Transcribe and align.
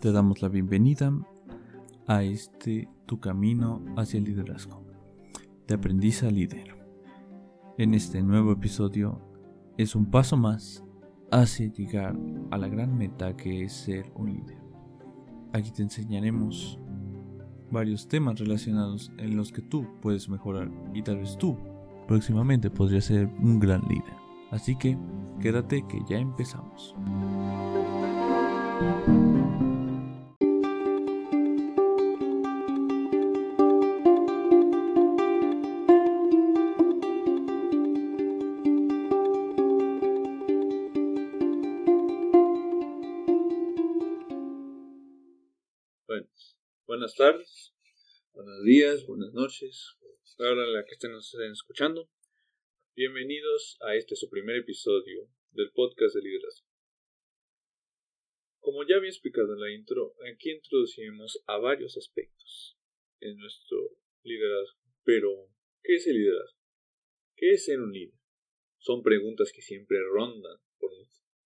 Te 0.00 0.12
damos 0.12 0.42
la 0.42 0.48
bienvenida 0.48 1.12
a 2.06 2.22
este 2.22 2.88
tu 3.06 3.18
camino 3.18 3.82
hacia 3.96 4.18
el 4.18 4.24
liderazgo, 4.24 4.84
de 5.66 5.74
aprendiz 5.74 6.22
a 6.22 6.30
líder. 6.30 6.76
En 7.78 7.94
este 7.94 8.22
nuevo 8.22 8.52
episodio 8.52 9.20
es 9.76 9.96
un 9.96 10.06
paso 10.06 10.36
más 10.36 10.84
hacia 11.32 11.66
llegar 11.72 12.16
a 12.52 12.58
la 12.58 12.68
gran 12.68 12.96
meta 12.96 13.36
que 13.36 13.64
es 13.64 13.72
ser 13.72 14.12
un 14.14 14.34
líder. 14.34 14.58
Aquí 15.52 15.72
te 15.72 15.82
enseñaremos 15.82 16.78
varios 17.72 18.06
temas 18.06 18.38
relacionados 18.38 19.10
en 19.18 19.36
los 19.36 19.50
que 19.50 19.62
tú 19.62 19.84
puedes 20.00 20.28
mejorar 20.28 20.70
y 20.94 21.02
tal 21.02 21.18
vez 21.18 21.36
tú 21.36 21.58
próximamente 22.06 22.70
podrías 22.70 23.06
ser 23.06 23.26
un 23.40 23.58
gran 23.58 23.82
líder. 23.88 24.14
Así 24.52 24.76
que 24.76 24.96
quédate 25.40 25.84
que 25.88 26.00
ya 26.08 26.18
empezamos. 26.18 26.94
Noches, 49.48 49.96
ahora 50.40 50.66
la 50.66 50.84
que 50.84 50.92
estén, 50.92 51.12
escuchando. 51.50 52.10
Bienvenidos 52.94 53.78
a 53.80 53.96
este 53.96 54.14
su 54.14 54.28
primer 54.28 54.56
episodio 54.56 55.26
del 55.52 55.70
podcast 55.72 56.16
de 56.16 56.20
liderazgo. 56.20 56.66
Como 58.58 58.86
ya 58.86 58.96
había 58.96 59.08
explicado 59.08 59.54
en 59.54 59.60
la 59.60 59.70
intro, 59.72 60.14
aquí 60.30 60.50
introducimos 60.50 61.42
a 61.46 61.56
varios 61.56 61.96
aspectos 61.96 62.76
en 63.20 63.38
nuestro 63.38 63.78
liderazgo. 64.22 64.82
Pero, 65.02 65.30
¿qué 65.82 65.94
es 65.94 66.06
el 66.08 66.18
liderazgo? 66.18 66.60
¿Qué 67.34 67.52
es 67.52 67.64
ser 67.64 67.80
un 67.80 67.90
líder? 67.90 68.20
Son 68.76 69.02
preguntas 69.02 69.50
que 69.50 69.62
siempre 69.62 69.96
rondan 70.12 70.58
por, 70.78 70.92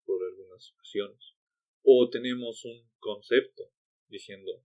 por 0.06 0.24
algunas 0.24 0.72
ocasiones. 0.72 1.34
O 1.82 2.08
tenemos 2.08 2.64
un 2.64 2.90
concepto 2.98 3.70
diciendo, 4.08 4.64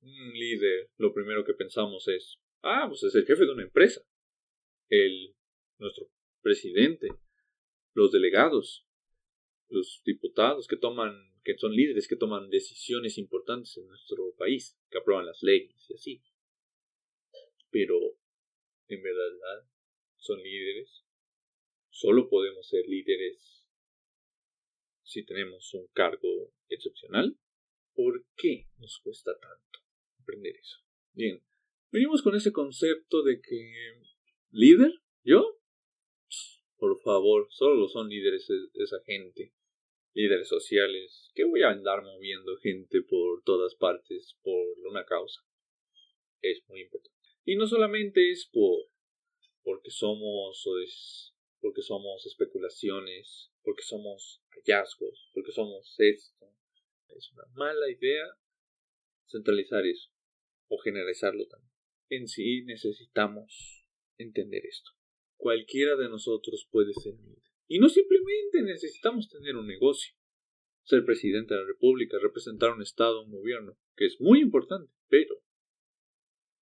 un 0.00 0.32
líder, 0.32 0.90
lo 0.96 1.14
primero 1.14 1.44
que 1.44 1.54
pensamos 1.54 2.08
es, 2.08 2.40
ah, 2.68 2.86
pues 2.88 3.02
es 3.04 3.14
el 3.14 3.26
jefe 3.26 3.44
de 3.44 3.52
una 3.52 3.62
empresa, 3.62 4.02
el, 4.88 5.34
nuestro 5.78 6.10
presidente, 6.40 7.08
los 7.94 8.12
delegados, 8.12 8.86
los 9.68 10.02
diputados 10.04 10.66
que 10.66 10.76
toman, 10.76 11.32
que 11.44 11.56
son 11.58 11.72
líderes 11.72 12.08
que 12.08 12.16
toman 12.16 12.50
decisiones 12.50 13.18
importantes 13.18 13.76
en 13.76 13.86
nuestro 13.86 14.34
país, 14.36 14.78
que 14.90 14.98
aprueban 14.98 15.26
las 15.26 15.42
leyes 15.42 15.90
y 15.90 15.94
así. 15.94 16.22
Pero, 17.70 17.98
en 18.88 19.02
verdad, 19.02 19.68
son 20.16 20.42
líderes. 20.42 21.04
Solo 21.90 22.28
podemos 22.28 22.68
ser 22.68 22.86
líderes 22.86 23.66
si 25.02 25.24
tenemos 25.24 25.72
un 25.74 25.86
cargo 25.88 26.52
excepcional. 26.68 27.36
¿Por 27.94 28.24
qué 28.36 28.68
nos 28.78 29.00
cuesta 29.00 29.32
tanto 29.38 29.80
aprender 30.20 30.54
eso? 30.56 30.78
Bien, 31.12 31.42
venimos 31.90 32.22
con 32.22 32.34
ese 32.34 32.52
concepto 32.52 33.22
de 33.22 33.40
que 33.40 33.72
líder, 34.50 34.92
yo, 35.24 35.58
por 36.76 37.00
favor, 37.00 37.48
solo 37.50 37.88
son 37.88 38.08
líderes 38.08 38.48
esa 38.74 39.00
gente 39.04 39.52
líderes 40.18 40.48
sociales, 40.48 41.30
que 41.32 41.44
voy 41.44 41.62
a 41.62 41.70
andar 41.70 42.02
moviendo 42.02 42.56
gente 42.58 43.02
por 43.02 43.42
todas 43.44 43.76
partes 43.76 44.36
por 44.42 44.66
una 44.90 45.04
causa. 45.04 45.42
Es 46.40 46.60
muy 46.68 46.80
importante. 46.80 47.16
Y 47.44 47.54
no 47.54 47.68
solamente 47.68 48.32
es 48.32 48.48
por 48.52 48.90
porque 49.62 49.90
somos 49.90 50.66
es, 50.82 51.34
porque 51.60 51.82
somos 51.82 52.26
especulaciones, 52.26 53.52
porque 53.62 53.82
somos 53.82 54.42
hallazgos, 54.50 55.30
porque 55.34 55.52
somos 55.52 55.94
esto. 55.98 56.46
Es 57.08 57.30
una 57.32 57.44
mala 57.54 57.88
idea 57.88 58.26
centralizar 59.28 59.86
eso 59.86 60.10
o 60.68 60.78
generalizarlo 60.78 61.46
también. 61.46 61.77
En 62.10 62.26
sí 62.26 62.62
necesitamos 62.62 63.84
entender 64.16 64.64
esto. 64.66 64.90
Cualquiera 65.36 65.96
de 65.96 66.08
nosotros 66.08 66.66
puede 66.70 66.92
ser 66.94 67.14
líder. 67.14 67.42
Y 67.66 67.78
no 67.78 67.88
simplemente 67.88 68.62
necesitamos 68.62 69.28
tener 69.28 69.56
un 69.56 69.66
negocio, 69.66 70.14
ser 70.84 71.04
presidente 71.04 71.54
de 71.54 71.60
la 71.60 71.66
República, 71.66 72.18
representar 72.20 72.72
un 72.72 72.82
Estado, 72.82 73.22
un 73.22 73.30
gobierno, 73.30 73.78
que 73.94 74.06
es 74.06 74.20
muy 74.20 74.40
importante, 74.40 74.90
pero 75.08 75.36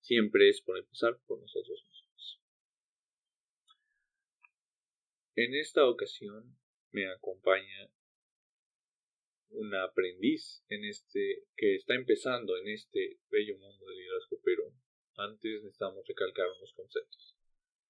siempre 0.01 0.49
es 0.49 0.61
por 0.63 0.79
empezar 0.79 1.21
por 1.27 1.41
nosotros 1.41 1.85
mismos. 1.89 2.43
En 5.37 5.55
esta 5.55 5.87
ocasión 5.87 6.57
me 6.91 7.07
acompaña 7.09 7.91
un 9.51 9.75
aprendiz 9.75 10.65
en 10.69 10.85
este 10.85 11.45
que 11.57 11.77
está 11.77 11.95
empezando 11.95 12.57
en 12.57 12.69
este 12.69 13.21
bello 13.31 13.57
mundo 13.59 13.85
del 13.87 13.97
liderazgo, 13.97 14.41
pero 14.43 14.73
antes 15.17 15.63
necesitamos 15.63 16.07
recalcar 16.07 16.47
unos 16.59 16.73
conceptos. 16.73 17.37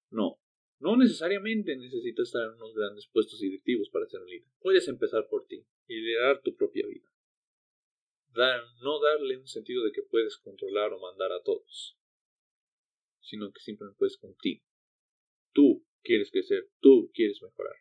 No, 0.09 0.39
no 0.79 0.95
necesariamente 0.95 1.75
necesitas 1.75 2.27
estar 2.27 2.43
en 2.43 2.55
unos 2.55 2.75
grandes 2.75 3.07
puestos 3.07 3.39
directivos 3.39 3.89
para 3.89 4.05
ser 4.07 4.21
un 4.21 4.29
líder. 4.29 4.49
Puedes 4.59 4.87
empezar 4.87 5.27
por 5.27 5.45
ti 5.47 5.65
y 5.87 5.95
liderar 5.95 6.41
tu 6.41 6.55
propia 6.55 6.85
vida. 6.87 7.11
Dar, 8.33 8.61
no 8.81 8.99
darle 9.01 9.37
un 9.37 9.47
sentido 9.47 9.83
de 9.83 9.91
que 9.91 10.03
puedes 10.03 10.37
controlar 10.37 10.93
o 10.93 10.99
mandar 10.99 11.31
a 11.31 11.41
todos, 11.41 11.97
sino 13.21 13.51
que 13.51 13.59
simplemente 13.61 13.97
puedes 13.97 14.17
contigo. 14.17 14.63
Tú 15.53 15.83
quieres 16.03 16.29
crecer, 16.31 16.69
tú 16.79 17.11
quieres 17.13 17.41
mejorar. 17.41 17.75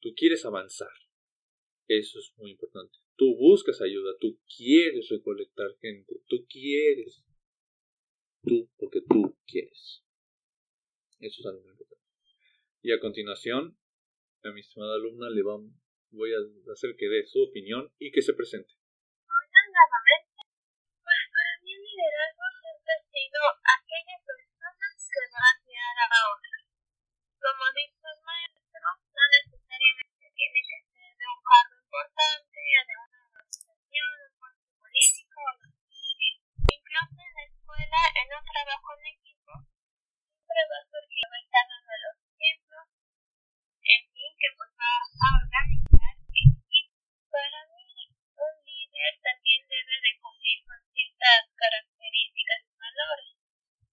Tú 0.00 0.14
quieres 0.14 0.44
avanzar. 0.44 0.92
Eso 1.88 2.18
es 2.18 2.32
muy 2.36 2.52
importante. 2.52 2.98
Tú 3.16 3.34
buscas 3.36 3.80
ayuda, 3.80 4.12
tú 4.20 4.38
quieres 4.56 5.08
recolectar 5.08 5.76
gente, 5.80 6.22
tú 6.28 6.46
quieres. 6.48 7.24
Tú, 8.42 8.70
porque 8.78 9.00
tú 9.08 9.36
quieres. 9.46 10.02
Eso 11.20 11.40
es 11.40 11.46
algo 11.46 11.62
muy 11.62 11.72
importante. 11.72 12.04
Y 12.82 12.92
a 12.92 13.00
continuación, 13.00 13.78
a 14.44 14.50
mi 14.52 14.60
estimada 14.60 14.94
alumna 14.94 15.28
le 15.30 15.42
voy 15.42 16.32
a 16.32 16.72
hacer 16.72 16.94
que 16.96 17.08
dé 17.08 17.26
su 17.26 17.42
opinión 17.42 17.92
y 17.98 18.12
que 18.12 18.22
se 18.22 18.34
presente. 18.34 18.72
Hola 19.26 19.60
nuevamente. 19.66 20.40
Pues 21.02 21.22
para 21.34 21.52
mí 21.62 21.72
el 21.74 21.82
liderazgo 21.82 22.46
siempre 22.62 22.92
ha 22.94 23.02
sido 23.10 23.40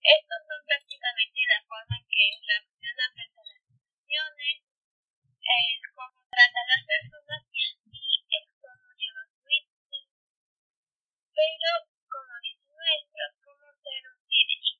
Estos 0.05 0.38
son 0.45 0.61
prácticamente 0.69 1.41
la 1.49 1.66
forma 1.66 1.97
en 1.97 2.05
que 2.05 2.38
reacciona 2.45 3.09
frente 3.09 3.41
a 3.41 3.49
las 3.49 3.57
situaciones, 3.57 4.55
el 4.61 5.81
cómo 5.97 6.21
trata 6.29 6.61
las 6.61 6.85
personas 6.85 7.41
y 7.49 7.66
el 7.66 8.46
cómo 8.61 8.85
lleva 9.02 9.25
su 9.34 9.41
vida. 9.49 9.66
Pero, 11.34 11.69
como 12.05 12.34
dice 12.37 12.69
nuestro, 12.69 13.23
¿cómo 13.49 13.66
ser 13.81 14.02
un 14.05 14.22
líder? 14.29 14.78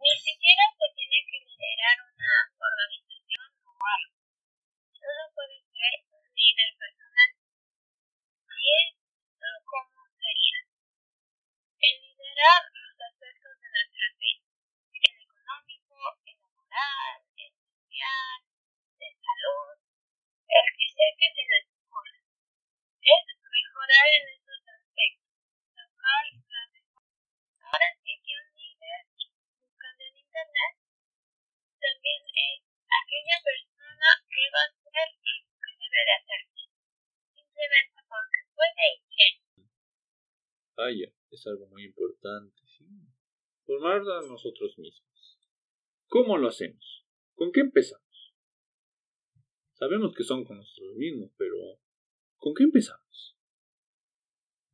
Ni 0.00 0.12
siquiera 0.16 0.64
se 0.80 0.88
tiene 0.96 1.20
que 1.28 1.44
liderar 1.44 1.96
una 2.00 2.32
organización 2.56 3.48
o 3.68 3.72
algo. 3.76 4.16
Solo 4.96 5.24
puede 5.36 5.60
ser 5.60 5.92
un 6.08 6.24
líder 6.24 6.72
personal. 6.80 7.30
Y 8.48 8.64
es 8.80 8.96
como 9.68 10.08
sería. 10.16 10.60
El 11.84 11.94
liderar 12.00 12.73
Es 41.30 41.46
algo 41.46 41.66
muy 41.68 41.84
importante, 41.84 42.62
sí. 42.66 42.84
Formarnos 43.64 44.24
a 44.24 44.28
nosotros 44.28 44.78
mismos. 44.78 45.38
¿Cómo 46.08 46.36
lo 46.36 46.48
hacemos? 46.48 47.06
¿Con 47.34 47.52
qué 47.52 47.60
empezamos? 47.60 48.34
Sabemos 49.72 50.14
que 50.14 50.24
son 50.24 50.44
con 50.44 50.58
nosotros 50.58 50.94
mismos, 50.96 51.30
pero 51.38 51.56
¿con 52.36 52.54
qué 52.54 52.64
empezamos? 52.64 53.38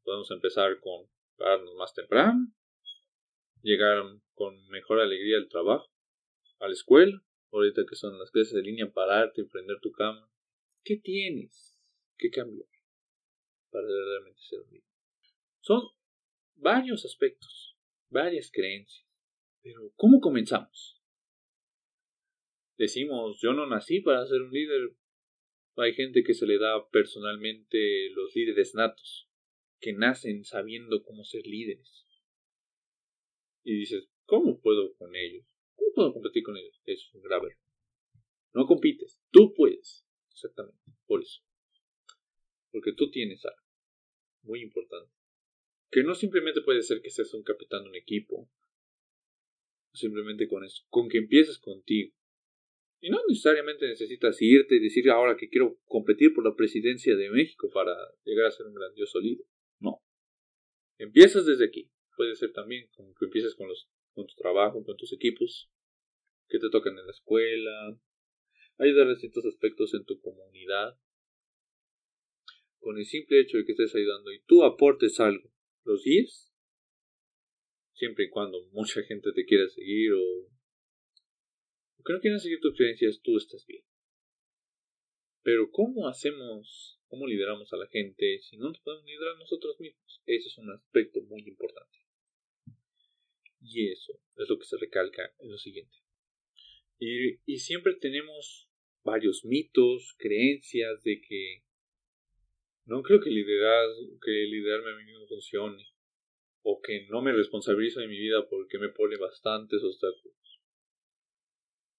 Podemos 0.03 0.31
empezar 0.33 0.81
con 0.81 1.09
pararnos 1.37 1.75
más 1.77 1.95
temprano, 1.95 2.53
llegar 3.63 4.03
con 4.35 4.67
mejor 4.69 5.01
alegría 5.01 5.39
al 5.39 5.49
trabajo, 5.49 5.89
a 6.59 6.67
la 6.67 6.73
escuela, 6.73 7.23
ahorita 7.53 7.83
que 7.89 7.95
son 7.95 8.19
las 8.19 8.33
clases 8.33 8.55
de 8.55 8.63
línea, 8.63 8.93
pararte 8.93 9.43
y 9.43 9.45
prender 9.45 9.79
tu 9.81 9.93
cama. 9.93 10.29
¿Qué 10.83 10.97
tienes 10.97 11.79
que 12.19 12.31
cambiar 12.31 12.69
para 13.71 13.87
realmente 13.87 14.41
ser 14.43 14.61
un 14.61 14.83
Son 15.61 16.00
varios 16.61 17.05
aspectos, 17.05 17.77
varias 18.11 18.51
creencias. 18.53 19.07
Pero, 19.63 19.93
¿cómo 19.97 20.21
comenzamos? 20.21 21.01
Decimos, 22.79 23.39
yo 23.43 23.53
no 23.53 23.67
nací 23.67 24.01
para 24.01 24.27
ser 24.27 24.41
un 24.43 24.51
líder. 24.51 24.97
Hay 25.77 25.93
gente 25.95 26.23
que 26.23 26.35
se 26.35 26.47
le 26.47 26.59
da 26.59 26.89
personalmente 26.91 28.11
los 28.11 28.35
líderes 28.35 28.75
natos, 28.75 29.29
que 29.81 29.93
nacen 29.93 30.45
sabiendo 30.45 31.03
cómo 31.03 31.25
ser 31.25 31.47
líderes. 31.47 32.07
Y 33.65 33.79
dices, 33.81 34.09
¿cómo 34.25 34.61
puedo 34.61 34.95
con 34.95 35.15
ellos? 35.15 35.45
¿Cómo 35.75 35.93
puedo 35.95 36.13
competir 36.15 36.43
con 36.43 36.57
ellos? 36.57 36.81
Es 36.87 37.11
un 37.15 37.23
grave. 37.23 37.59
No 38.55 38.67
compites, 38.67 39.21
tú 39.31 39.53
puedes. 39.55 40.05
Exactamente, 40.33 40.81
por 41.07 41.21
eso. 41.21 41.43
Porque 42.73 42.93
tú 42.95 43.11
tienes 43.11 43.45
algo 43.45 43.63
muy 44.43 44.63
importante. 44.63 45.20
Que 45.91 46.05
no 46.05 46.15
simplemente 46.15 46.61
puede 46.61 46.83
ser 46.83 47.03
que 47.03 47.11
seas 47.11 47.35
un 47.35 47.43
capitán 47.43 47.83
de 47.83 47.91
un 47.91 47.97
equipo. 47.97 48.49
Simplemente 49.93 50.47
con 50.47 50.65
eso. 50.65 50.85
Con 50.89 51.09
que 51.09 51.19
empieces 51.19 51.59
contigo. 51.59 52.15
Y 53.01 53.11
no 53.11 53.19
necesariamente 53.27 53.89
necesitas 53.89 54.41
irte 54.41 54.77
y 54.77 54.81
decir 54.81 55.11
ahora 55.11 55.37
que 55.37 55.49
quiero 55.49 55.79
competir 55.87 56.33
por 56.35 56.45
la 56.45 56.55
presidencia 56.55 57.17
de 57.17 57.31
México 57.31 57.71
para 57.73 57.93
llegar 58.25 58.47
a 58.47 58.51
ser 58.51 58.67
un 58.67 58.75
grandioso 58.75 59.19
líder. 59.19 59.47
No. 59.81 60.01
Empiezas 60.99 61.47
desde 61.47 61.65
aquí. 61.65 61.91
Puede 62.17 62.37
ser 62.37 62.53
también 62.53 62.89
como 62.95 63.15
que 63.15 63.25
empieces 63.25 63.55
con, 63.55 63.69
los, 63.69 63.89
con 64.13 64.27
tu 64.27 64.35
trabajo, 64.35 64.85
con 64.85 64.97
tus 64.97 65.13
equipos, 65.15 65.71
que 66.49 66.59
te 66.59 66.69
tocan 66.69 66.99
en 66.99 67.07
la 67.07 67.13
escuela, 67.13 67.99
ayudar 68.77 69.09
a 69.09 69.17
ciertos 69.17 69.47
aspectos 69.47 69.95
en 69.95 70.05
tu 70.05 70.21
comunidad. 70.21 70.99
Con 72.79 72.99
el 72.99 73.07
simple 73.07 73.41
hecho 73.41 73.57
de 73.57 73.65
que 73.65 73.73
estés 73.73 73.95
ayudando 73.95 74.31
y 74.31 74.43
tú 74.43 74.63
aportes 74.63 75.19
algo 75.21 75.50
los 75.85 76.03
10, 76.03 76.53
siempre 77.95 78.25
y 78.25 78.31
cuando 78.31 78.65
mucha 78.73 79.03
gente 79.03 79.31
te 79.33 79.45
quiera 79.45 79.69
seguir 79.69 80.13
o, 80.13 80.49
que 82.05 82.13
no 82.13 82.21
quieran 82.21 82.41
seguir 82.41 82.61
tus 82.61 82.77
creencias, 82.77 83.21
tú 83.23 83.37
estás 83.37 83.67
bien. 83.67 83.85
Pero 85.43 85.71
¿cómo 85.71 86.09
hacemos, 86.09 86.99
cómo 87.09 87.27
lideramos 87.27 87.73
a 87.73 87.77
la 87.77 87.87
gente 87.89 88.39
si 88.41 88.57
no 88.57 88.69
nos 88.69 88.81
podemos 88.81 89.05
liderar 89.05 89.37
nosotros 89.37 89.79
mismos? 89.81 90.23
Ese 90.27 90.49
es 90.49 90.59
un 90.59 90.71
aspecto 90.71 91.21
muy 91.23 91.43
importante. 91.47 91.99
Y 93.63 93.91
eso 93.91 94.15
es 94.37 94.49
lo 94.49 94.59
que 94.59 94.65
se 94.65 94.79
recalca 94.79 95.35
en 95.39 95.51
lo 95.51 95.59
siguiente. 95.59 95.97
Y 96.99 97.59
siempre 97.59 97.95
tenemos 97.95 98.71
varios 99.03 99.45
mitos, 99.45 100.15
creencias 100.19 101.03
de 101.03 101.21
que 101.21 101.65
no 102.91 103.03
creo 103.03 103.21
que 103.21 103.31
liderar, 103.31 103.87
que 104.21 104.33
liderarme 104.33 104.91
a 104.91 104.97
mí 104.97 105.05
mismo 105.05 105.25
funcione. 105.29 105.87
O 106.63 106.83
que 106.83 107.07
no 107.09 107.23
me 107.23 107.33
responsabilizo 107.33 108.01
de 108.01 108.09
mi 108.09 108.19
vida 108.19 108.47
porque 108.49 108.79
me 108.79 108.89
pone 108.89 109.17
bastantes 109.17 109.81
obstáculos. 109.83 110.61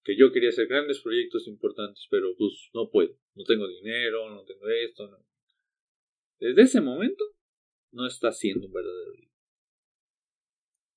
Que 0.03 0.17
yo 0.17 0.33
quería 0.33 0.49
hacer 0.49 0.67
grandes 0.67 0.99
proyectos 0.99 1.47
importantes, 1.47 2.05
pero 2.11 2.35
pues 2.37 2.69
no 2.73 2.89
puedo. 2.91 3.17
No 3.35 3.45
tengo 3.45 3.67
dinero, 3.69 4.29
no 4.29 4.43
tengo 4.43 4.67
esto. 4.67 5.07
No. 5.07 5.25
Desde 6.39 6.63
ese 6.63 6.81
momento 6.81 7.23
no 7.91 8.05
estás 8.05 8.37
siendo 8.37 8.67
un 8.67 8.73
verdadero 8.73 9.13
líder. 9.13 9.31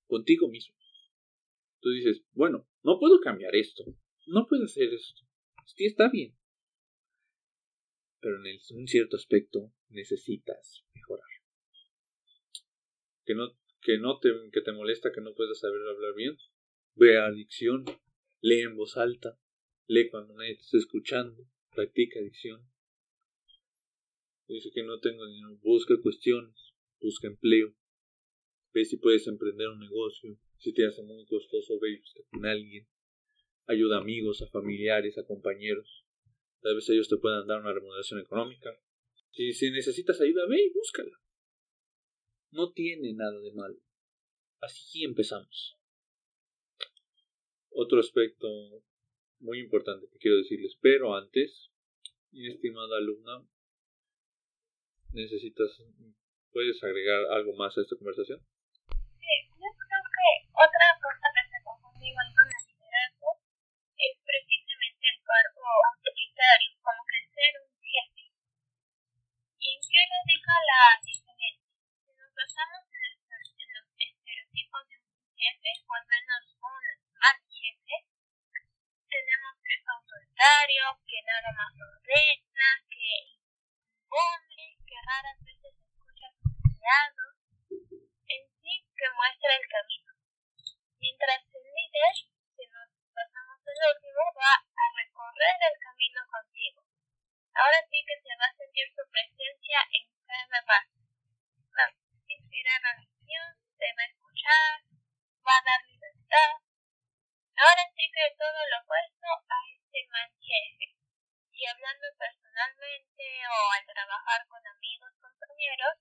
Contigo 0.06 0.48
mismo. 0.48 0.74
Tú 1.80 1.90
dices, 1.90 2.24
bueno, 2.32 2.66
no 2.82 2.98
puedo 2.98 3.20
cambiar 3.20 3.54
esto. 3.54 3.84
No 4.26 4.46
puedo 4.48 4.64
hacer 4.64 4.92
esto. 4.92 5.22
Sí, 5.66 5.86
está 5.86 6.10
bien 6.10 6.36
pero 8.24 8.36
en 8.42 8.58
un 8.78 8.88
cierto 8.88 9.16
aspecto 9.16 9.70
necesitas 9.88 10.84
mejorar. 10.94 11.28
Que 13.24 13.34
no, 13.34 13.56
que 13.80 13.98
no 13.98 14.18
te, 14.18 14.30
que 14.52 14.60
te 14.60 14.72
molesta 14.72 15.12
que 15.12 15.20
no 15.20 15.34
puedas 15.34 15.58
saber 15.58 15.80
hablar 15.88 16.14
bien. 16.14 16.36
Ve 16.94 17.18
a 17.18 17.26
adicción, 17.26 17.84
lee 18.40 18.60
en 18.60 18.76
voz 18.76 18.96
alta, 18.96 19.38
lee 19.86 20.08
cuando 20.10 20.34
nadie 20.34 20.56
te 20.56 20.62
está 20.62 20.78
escuchando, 20.78 21.44
practica 21.74 22.20
adicción. 22.20 22.68
Dice 24.46 24.70
que 24.72 24.82
no 24.82 25.00
tengo 25.00 25.26
dinero, 25.26 25.58
busca 25.62 25.94
cuestiones, 26.02 26.74
busca 27.00 27.26
empleo, 27.26 27.74
ve 28.72 28.84
si 28.84 28.98
puedes 28.98 29.26
emprender 29.26 29.68
un 29.68 29.80
negocio, 29.80 30.38
si 30.58 30.72
te 30.72 30.86
hace 30.86 31.02
muy 31.02 31.24
costoso, 31.26 31.80
ve 31.80 32.00
con 32.30 32.44
alguien, 32.44 32.86
ayuda 33.66 33.96
a 33.96 34.00
amigos, 34.00 34.42
a 34.42 34.46
familiares, 34.48 35.16
a 35.16 35.24
compañeros, 35.24 36.04
Tal 36.64 36.76
vez 36.76 36.88
ellos 36.88 37.10
te 37.10 37.18
puedan 37.18 37.46
dar 37.46 37.60
una 37.60 37.74
remuneración 37.74 38.20
económica. 38.20 38.74
Si, 39.34 39.52
si 39.52 39.70
necesitas 39.72 40.20
ayuda, 40.20 40.46
ve 40.48 40.62
y 40.62 40.72
búscala. 40.72 41.20
No 42.52 42.70
tiene 42.72 43.12
nada 43.14 43.40
de 43.40 43.52
malo. 43.52 43.80
Así 44.60 45.02
empezamos. 45.02 45.76
Otro 47.70 47.98
aspecto 47.98 48.46
muy 49.40 49.58
importante 49.58 50.06
que 50.08 50.18
quiero 50.18 50.36
decirles, 50.36 50.78
pero 50.80 51.16
antes, 51.16 51.72
mi 52.30 52.46
estimada 52.46 52.96
alumna, 52.96 53.44
necesitas, 55.12 55.82
¿puedes 56.52 56.82
agregar 56.84 57.24
algo 57.32 57.56
más 57.56 57.76
a 57.76 57.80
esta 57.80 57.96
conversación? 57.96 58.40
La 70.24 71.00
diferencia? 71.04 71.76
Si 72.00 72.12
nos 72.16 72.32
basamos 72.32 72.84
en, 72.88 73.12
en 73.60 73.68
los 73.76 73.86
estereotipos 73.92 74.88
de 74.88 74.96
un 74.96 75.36
jefe, 75.36 75.70
o 75.84 75.92
al 75.92 76.06
menos 76.08 76.42
un 76.48 76.80
mal 77.20 77.38
jefe, 77.52 77.96
tenemos 79.04 79.54
que 79.60 79.74
es 79.76 79.84
autoritario, 79.84 80.84
que 81.04 81.20
nada 81.28 81.50
más 81.52 81.72
ordena, 81.76 82.68
que 82.88 83.36
impone, 83.36 84.64
que 84.88 84.96
raras 85.04 85.38
veces 85.44 85.76
escucha 85.76 86.26
a 86.26 86.32
sus 86.40 86.64
en 87.68 88.42
sí 88.64 88.74
que 88.96 89.06
muestra 89.12 89.50
el 89.60 89.66
camino. 89.68 90.12
Mientras 91.00 91.44
el 91.52 91.64
líder, 91.68 92.16
trabajar 114.14 114.46
con 114.46 114.62
amigos, 114.62 115.10
compañeros, 115.18 115.94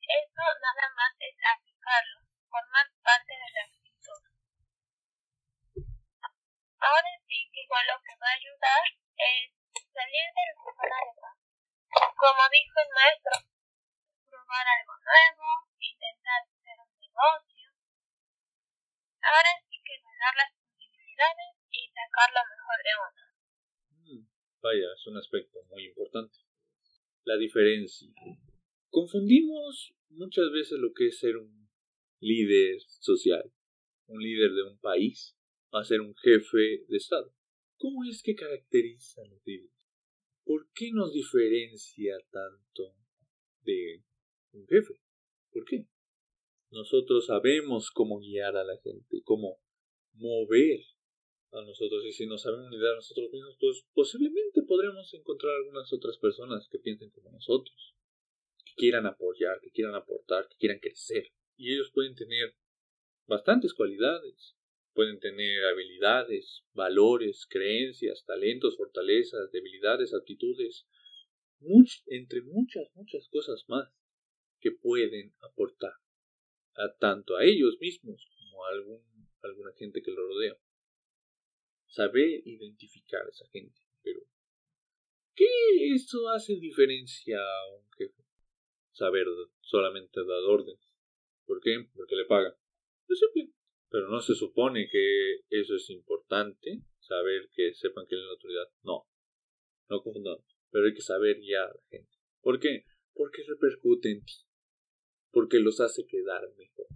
eso 0.00 0.44
nada 0.56 0.88
más 0.96 1.12
es 1.20 1.36
aplicarlo, 1.36 2.24
formar 2.48 2.86
parte 3.04 3.32
de 3.32 3.48
la 3.52 3.62
actitud. 3.68 4.22
Ahora 6.80 7.12
sí 7.28 7.50
igual 7.52 7.84
lo 7.92 8.00
que 8.00 8.16
va 8.16 8.28
a 8.32 8.40
ayudar 8.40 8.84
es 9.20 9.52
salir 9.92 10.28
del 10.32 10.52
de 10.56 10.72
Como 12.16 12.42
dijo 12.48 12.76
el 12.80 12.90
maestro, 12.96 13.36
probar 14.32 14.66
algo 14.72 14.96
nuevo, 14.96 15.46
intentar 15.76 16.40
hacer 16.48 16.76
un 16.80 16.92
negocio. 17.04 17.68
Ahora 19.28 19.52
sí 19.68 19.76
que 19.84 20.00
ganar 20.00 20.34
las 20.40 20.52
posibilidades 20.56 21.52
y 21.68 21.92
sacar 21.92 22.32
lo 22.32 22.42
mejor 22.48 22.78
de 22.80 22.92
uno. 22.96 23.22
Mm, 24.08 24.24
vaya, 24.64 24.88
es 24.96 25.06
un 25.06 25.18
aspecto 25.20 25.60
muy 25.68 25.84
importante. 25.92 26.51
La 27.24 27.36
diferencia. 27.36 28.08
Confundimos 28.90 29.94
muchas 30.10 30.50
veces 30.52 30.78
lo 30.78 30.92
que 30.92 31.08
es 31.08 31.18
ser 31.18 31.36
un 31.36 31.68
líder 32.20 32.80
social, 32.80 33.52
un 34.06 34.22
líder 34.22 34.52
de 34.52 34.62
un 34.64 34.78
país, 34.78 35.36
a 35.72 35.84
ser 35.84 36.00
un 36.00 36.14
jefe 36.16 36.84
de 36.88 36.96
Estado. 36.96 37.34
¿Cómo 37.76 38.04
es 38.04 38.22
que 38.22 38.34
caracteriza 38.34 39.22
a 39.22 39.26
los 39.26 39.40
líderes? 39.44 39.72
¿Por 40.44 40.68
qué 40.74 40.90
nos 40.92 41.12
diferencia 41.12 42.16
tanto 42.30 42.96
de 43.62 44.04
un 44.52 44.66
jefe? 44.66 44.94
¿Por 45.50 45.64
qué? 45.64 45.86
Nosotros 46.70 47.26
sabemos 47.26 47.90
cómo 47.90 48.18
guiar 48.18 48.56
a 48.56 48.64
la 48.64 48.78
gente, 48.78 49.22
cómo 49.24 49.60
mover 50.14 50.80
a 51.52 51.62
nosotros. 51.62 52.04
Y 52.04 52.12
si 52.12 52.26
no 52.26 52.38
sabemos 52.38 52.70
liderar 52.70 52.94
a 52.94 52.96
nosotros 52.96 53.30
mismos, 53.32 53.56
pues 53.60 53.84
posiblemente 53.94 54.62
podremos 54.62 55.12
encontrar 55.14 55.54
algunas 55.56 55.92
otras 55.92 56.18
personas 56.18 56.68
que 56.68 56.78
piensen 56.78 57.10
como 57.10 57.30
nosotros, 57.30 57.94
que 58.64 58.72
quieran 58.76 59.06
apoyar, 59.06 59.60
que 59.60 59.70
quieran 59.70 59.94
aportar, 59.94 60.48
que 60.48 60.56
quieran 60.56 60.80
crecer. 60.80 61.28
Y 61.56 61.72
ellos 61.72 61.90
pueden 61.92 62.14
tener 62.14 62.54
bastantes 63.26 63.74
cualidades. 63.74 64.56
Pueden 64.94 65.20
tener 65.20 65.64
habilidades, 65.64 66.64
valores, 66.74 67.46
creencias, 67.48 68.24
talentos, 68.26 68.76
fortalezas, 68.76 69.50
debilidades, 69.50 70.12
actitudes, 70.12 70.86
entre 72.06 72.42
muchas, 72.42 72.90
muchas 72.94 73.28
cosas 73.28 73.64
más 73.68 73.88
que 74.60 74.72
pueden 74.72 75.34
aportar 75.40 75.94
a 76.74 76.94
tanto 76.98 77.36
a 77.36 77.44
ellos 77.44 77.78
mismos 77.80 78.26
como 78.36 78.64
a 78.64 78.70
algún, 78.70 79.02
alguna 79.42 79.72
gente 79.78 80.02
que 80.02 80.10
lo 80.10 80.26
rodea. 80.26 80.56
Saber 81.92 82.40
identificar 82.46 83.20
a 83.20 83.28
esa 83.28 83.46
gente, 83.48 83.78
pero 84.02 84.20
¿qué 85.34 85.44
eso 85.94 86.26
hace 86.30 86.56
diferencia 86.56 87.36
a 87.36 87.76
un 87.76 87.84
jefe? 87.98 88.24
Saber 88.92 89.26
solamente 89.60 90.24
dar 90.24 90.42
órdenes. 90.48 90.80
¿Por 91.44 91.60
qué? 91.60 91.86
Porque 91.94 92.16
le 92.16 92.24
pagan. 92.24 92.54
Pero 93.90 94.08
no 94.08 94.22
se 94.22 94.34
supone 94.34 94.88
que 94.90 95.40
eso 95.50 95.76
es 95.76 95.90
importante, 95.90 96.80
saber 96.98 97.50
que 97.54 97.74
sepan 97.74 98.06
que 98.06 98.14
es 98.14 98.22
la 98.22 98.30
autoridad. 98.30 98.68
No, 98.84 99.06
no 99.90 100.02
confundamos. 100.02 100.46
Pero 100.70 100.86
hay 100.86 100.94
que 100.94 101.02
saber 101.02 101.42
ya 101.42 101.64
a 101.64 101.74
la 101.74 101.82
gente. 101.90 102.16
¿Por 102.40 102.58
qué? 102.58 102.86
Porque 103.12 103.42
repercute 103.46 104.12
en 104.12 104.24
ti. 104.24 104.46
Porque 105.30 105.58
los 105.58 105.78
hace 105.80 106.06
quedar 106.06 106.40
mejor. 106.56 106.86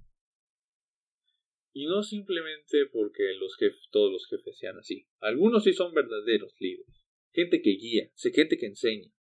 Y 1.78 1.85
no 1.85 2.02
simplemente 2.02 2.87
porque 2.90 3.35
los 3.35 3.54
jefes, 3.59 3.90
todos 3.90 4.11
los 4.11 4.26
jefes 4.28 4.56
sean 4.56 4.78
así. 4.78 5.06
Algunos 5.21 5.62
sí 5.62 5.75
son 5.75 5.92
verdaderos 5.92 6.54
líderes. 6.59 7.04
Gente 7.35 7.61
que 7.61 7.73
guía, 7.73 8.11
gente 8.33 8.56
que 8.56 8.64
enseña. 8.64 9.12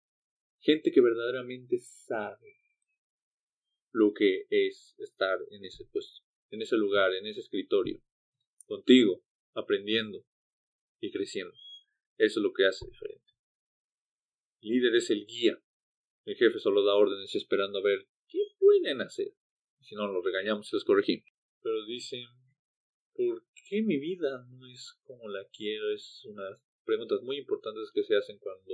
Gente 0.61 0.93
que 0.93 1.01
verdaderamente 1.01 1.79
sabe 1.79 2.55
lo 3.91 4.13
que 4.13 4.45
es 4.49 4.95
estar 4.99 5.37
en 5.51 5.65
ese 5.65 5.83
puesto, 5.91 6.21
en 6.49 6.61
ese 6.61 6.77
lugar, 6.77 7.13
en 7.13 7.25
ese 7.25 7.41
escritorio. 7.41 8.01
Contigo, 8.67 9.25
aprendiendo 9.53 10.25
y 11.01 11.11
creciendo. 11.11 11.53
Eso 12.17 12.39
es 12.39 12.41
lo 12.41 12.53
que 12.53 12.67
hace 12.67 12.85
diferente. 12.85 13.33
Líder 14.61 14.95
es 14.95 15.09
el 15.09 15.25
guía. 15.25 15.61
El 16.23 16.37
jefe 16.37 16.59
solo 16.59 16.85
da 16.85 16.95
órdenes 16.95 17.35
esperando 17.35 17.79
a 17.79 17.83
ver 17.83 18.07
qué 18.29 18.39
pueden 18.57 19.01
hacer. 19.01 19.33
Si 19.81 19.93
no, 19.93 20.07
los 20.07 20.23
regañamos 20.23 20.71
y 20.71 20.75
los 20.77 20.85
corregimos. 20.85 21.29
Pero 21.61 21.85
dicen, 21.85 22.23
¿por 23.15 23.43
qué 23.67 23.81
mi 23.81 23.97
vida 23.97 24.45
no 24.49 24.67
es 24.67 24.93
como 25.03 25.27
la 25.29 25.47
quiero? 25.49 25.91
Es 25.91 26.23
unas 26.25 26.59
preguntas 26.83 27.21
muy 27.23 27.37
importantes 27.37 27.91
que 27.93 28.03
se 28.03 28.15
hacen 28.15 28.37
cuando 28.39 28.73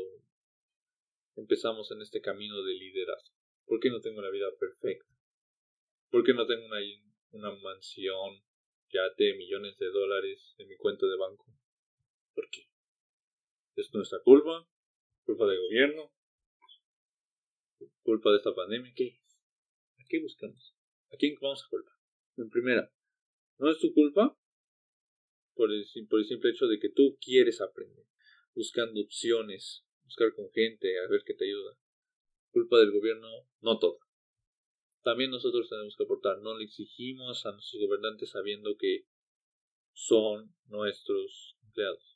empezamos 1.36 1.92
en 1.92 2.02
este 2.02 2.22
camino 2.22 2.62
de 2.64 2.74
liderazgo. 2.74 3.36
¿Por 3.66 3.80
qué 3.80 3.90
no 3.90 4.02
tengo 4.02 4.22
la 4.22 4.30
vida 4.30 4.48
perfecta? 4.60 5.10
¿Por 6.10 6.24
qué 6.24 6.34
no 6.34 6.46
tengo 6.46 6.66
una, 6.66 6.80
una 7.32 7.52
mansión 7.62 8.44
ya 8.92 9.02
de 9.18 9.36
millones 9.36 9.78
de 9.78 9.88
dólares 9.88 10.56
en 10.58 10.68
mi 10.68 10.76
cuenta 10.76 11.06
de 11.06 11.16
banco? 11.16 11.46
¿Por 12.34 12.50
qué? 12.50 12.68
¿Es 13.76 13.94
nuestra 13.94 14.20
culpa? 14.20 14.68
culpa 15.26 15.46
del 15.46 15.60
gobierno, 15.62 16.12
culpa 18.04 18.32
de 18.32 18.38
esta 18.38 18.54
pandemia, 18.54 18.92
¿qué? 18.96 19.20
¿A 20.00 20.04
qué 20.10 20.20
buscamos? 20.20 20.76
¿A 21.12 21.18
quién 21.18 21.38
vamos 21.42 21.64
a 21.64 21.70
culpar? 21.70 21.94
En 22.38 22.50
primera, 22.50 22.92
no 23.58 23.70
es 23.70 23.80
tu 23.80 23.94
culpa 23.94 24.38
por 25.54 25.72
el, 25.72 25.86
por 26.10 26.20
el 26.20 26.26
simple 26.26 26.52
hecho 26.52 26.68
de 26.68 26.80
que 26.80 26.90
tú 26.90 27.18
quieres 27.22 27.62
aprender, 27.62 28.06
buscando 28.54 29.02
opciones, 29.02 29.86
buscar 30.04 30.34
con 30.34 30.50
gente, 30.52 31.00
a 31.00 31.10
ver 31.10 31.22
qué 31.26 31.34
te 31.34 31.46
ayuda. 31.46 31.78
Culpa 32.52 32.78
del 32.80 32.92
gobierno, 32.92 33.28
no 33.62 33.80
todo. 33.80 34.00
También 35.04 35.32
nosotros 35.32 35.70
tenemos 35.70 35.96
que 35.96 36.04
aportar, 36.04 36.40
no 36.40 36.58
le 36.58 36.66
exigimos 36.66 37.46
a 37.46 37.52
nuestros 37.52 37.82
gobernantes 37.82 38.30
sabiendo 38.30 38.76
que 38.78 39.06
son 39.94 40.54
nuestros 40.66 41.58
empleados 41.64 42.12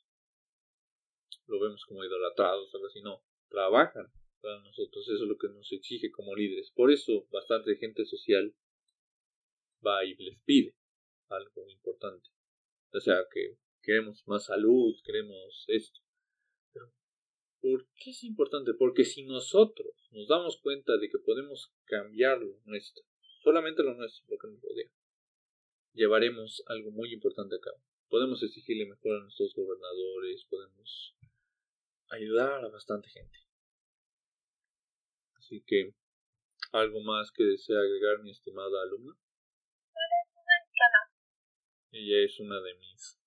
lo 1.46 1.60
vemos 1.60 1.84
como 1.84 2.04
idolatrados, 2.04 2.74
algo 2.74 2.86
así, 2.86 3.00
no, 3.00 3.22
trabajan 3.48 4.06
para 4.40 4.60
nosotros, 4.60 5.08
eso 5.08 5.22
es 5.22 5.28
lo 5.28 5.36
que 5.36 5.48
nos 5.48 5.70
exige 5.72 6.10
como 6.10 6.34
líderes. 6.34 6.70
Por 6.72 6.90
eso 6.90 7.26
bastante 7.30 7.76
gente 7.76 8.04
social 8.04 8.54
va 9.84 10.04
y 10.04 10.14
les 10.16 10.38
pide 10.44 10.74
algo 11.28 11.68
importante. 11.70 12.28
O 12.92 13.00
sea, 13.00 13.26
que 13.32 13.58
queremos 13.82 14.26
más 14.26 14.46
salud, 14.46 14.94
queremos 15.04 15.64
esto. 15.68 16.00
Pero, 16.72 16.92
¿por 17.60 17.88
qué 17.94 18.10
es 18.10 18.24
importante? 18.24 18.72
Porque 18.74 19.04
si 19.04 19.24
nosotros 19.24 20.08
nos 20.10 20.28
damos 20.28 20.60
cuenta 20.60 20.96
de 20.98 21.08
que 21.08 21.18
podemos 21.18 21.72
cambiar 21.84 22.40
lo 22.40 22.60
nuestro, 22.64 23.04
solamente 23.42 23.82
lo 23.82 23.94
nuestro, 23.94 24.24
lo 24.28 24.38
que 24.38 24.48
nos 24.48 24.60
rodea, 24.60 24.90
llevaremos 25.92 26.62
algo 26.66 26.90
muy 26.90 27.12
importante 27.12 27.56
a 27.56 27.60
cabo. 27.60 27.80
Podemos 28.08 28.42
exigirle 28.42 28.86
mejor 28.86 29.16
a 29.16 29.22
nuestros 29.22 29.54
gobernadores, 29.54 30.46
podemos 30.48 31.16
ayudar 32.10 32.64
a 32.64 32.68
bastante 32.68 33.08
gente. 33.08 33.38
Así 35.34 35.62
que, 35.66 35.94
¿algo 36.72 37.00
más 37.00 37.30
que 37.32 37.44
desea 37.44 37.78
agregar 37.78 38.22
mi 38.22 38.30
estimada 38.30 38.82
alumna? 38.82 39.16
Ella 41.96 42.18
es 42.26 42.38
una 42.40 42.60
de 42.60 42.74
mis 42.74 43.18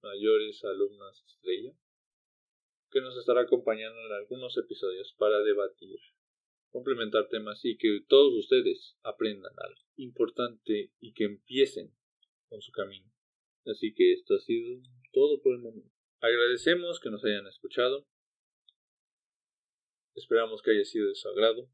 mayores 0.00 0.62
alumnas 0.64 1.24
estrella, 1.26 1.76
que 2.92 3.00
nos 3.00 3.16
estará 3.16 3.40
acompañando 3.40 3.98
en 4.06 4.12
algunos 4.12 4.56
episodios 4.56 5.12
para 5.18 5.40
debatir, 5.40 5.98
complementar 6.70 7.28
temas 7.28 7.64
y 7.64 7.76
que 7.76 8.04
todos 8.06 8.32
ustedes 8.34 8.96
aprendan 9.02 9.52
algo 9.56 9.80
importante 9.96 10.92
y 11.00 11.14
que 11.14 11.24
empiecen 11.24 11.96
con 12.48 12.62
su 12.62 12.70
camino. 12.70 13.12
Así 13.64 13.92
que 13.92 14.12
esto 14.12 14.34
ha 14.34 14.38
sido 14.38 14.80
todo 15.12 15.42
por 15.42 15.54
el 15.54 15.62
momento. 15.62 15.90
Agradecemos 16.20 17.00
que 17.00 17.10
nos 17.10 17.24
hayan 17.24 17.48
escuchado. 17.48 18.06
Esperamos 20.14 20.62
que 20.62 20.70
haya 20.70 20.84
sido 20.84 21.08
de 21.08 21.16
su 21.16 21.28
agrado. 21.28 21.68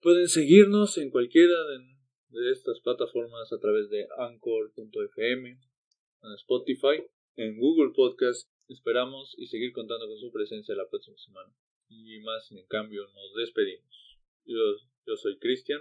Pueden 0.00 0.28
seguirnos 0.28 0.98
en 0.98 1.10
cualquiera 1.10 1.64
de, 1.64 1.97
estas 2.32 2.80
plataformas 2.80 3.52
a 3.52 3.58
través 3.58 3.88
de 3.90 4.06
anchor.fm, 4.18 5.48
en 5.50 6.32
Spotify, 6.34 7.04
en 7.36 7.58
Google 7.58 7.92
Podcast. 7.94 8.48
Esperamos 8.68 9.34
y 9.38 9.46
seguir 9.46 9.72
contando 9.72 10.06
con 10.06 10.18
su 10.18 10.30
presencia 10.30 10.74
la 10.74 10.88
próxima 10.88 11.16
semana. 11.18 11.54
Y 11.88 12.20
más, 12.20 12.50
en 12.52 12.66
cambio, 12.66 13.02
nos 13.14 13.34
despedimos. 13.34 14.18
Yo, 14.44 14.58
yo 15.06 15.16
soy 15.16 15.38
Cristian. 15.38 15.80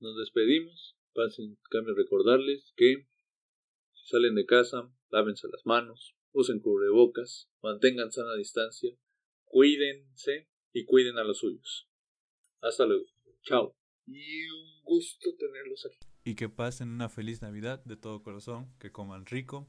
Nos 0.00 0.16
despedimos. 0.16 0.96
Pasen, 1.12 1.44
en 1.46 1.58
cambio, 1.70 1.94
recordarles 1.94 2.72
que 2.76 3.06
si 3.92 4.06
salen 4.06 4.34
de 4.34 4.46
casa, 4.46 4.90
lávense 5.10 5.48
las 5.48 5.66
manos, 5.66 6.14
usen 6.32 6.60
cubrebocas, 6.60 7.50
mantengan 7.62 8.12
sana 8.12 8.34
distancia, 8.36 8.96
cuídense 9.44 10.48
y 10.72 10.84
cuiden 10.84 11.18
a 11.18 11.24
los 11.24 11.38
suyos. 11.38 11.88
Hasta 12.60 12.86
luego. 12.86 13.06
Chao. 13.42 13.79
Y 14.12 14.48
un 14.50 14.82
gusto 14.82 15.34
tenerlos 15.38 15.86
aquí. 15.86 16.08
Y 16.24 16.34
que 16.34 16.48
pasen 16.48 16.88
una 16.88 17.08
feliz 17.08 17.42
Navidad 17.42 17.84
de 17.84 17.96
todo 17.96 18.22
corazón, 18.22 18.68
que 18.80 18.90
coman 18.90 19.24
rico 19.24 19.68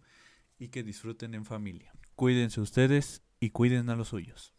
y 0.57 0.69
que 0.69 0.83
disfruten 0.83 1.35
en 1.35 1.45
familia. 1.45 1.93
Cuídense 2.15 2.59
ustedes 2.59 3.23
y 3.39 3.51
cuiden 3.51 3.89
a 3.89 3.95
los 3.95 4.09
suyos. 4.09 4.53